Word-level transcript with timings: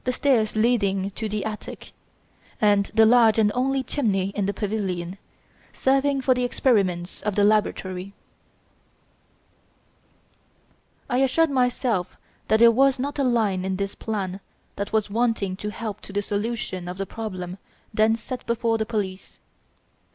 Stairs 0.11 0.55
leading 0.55 1.11
to 1.11 1.29
the 1.29 1.45
attic. 1.45 1.93
6. 2.59 2.91
Large 2.97 3.37
and 3.37 3.51
the 3.51 3.53
only 3.53 3.83
chimney 3.83 4.29
in 4.31 4.47
the 4.47 4.51
pavilion, 4.51 5.19
serving 5.73 6.21
for 6.21 6.33
the 6.33 6.43
experiments 6.43 7.21
of 7.21 7.35
the 7.35 7.43
laboratory. 7.43 8.15
The 11.07 11.13
plan 11.13 11.21
was 11.21 11.33
drawn 11.35 11.47
by 11.53 11.61
Rouletabille, 11.61 11.61
and 11.61 11.61
I 11.61 11.67
assured 11.67 11.85
myself 11.85 12.17
that 12.47 12.59
there 12.59 12.71
was 12.71 12.97
not 12.97 13.19
a 13.19 13.23
line 13.23 13.63
in 13.63 13.79
it 13.79 14.41
that 14.77 14.91
was 14.91 15.11
wanting 15.11 15.55
to 15.57 15.69
help 15.69 16.01
to 16.01 16.11
the 16.11 16.23
solution 16.23 16.87
of 16.87 16.97
the 16.97 17.05
problem 17.05 17.59
then 17.93 18.15
set 18.15 18.43
before 18.47 18.79
the 18.79 18.87
police. 18.87 19.37